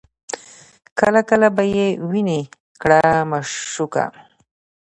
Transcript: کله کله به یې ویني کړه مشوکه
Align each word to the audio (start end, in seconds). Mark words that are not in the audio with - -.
کله 0.99 1.21
کله 1.29 1.47
به 1.55 1.63
یې 1.75 1.87
ویني 2.11 2.41
کړه 2.81 3.03
مشوکه 3.29 4.05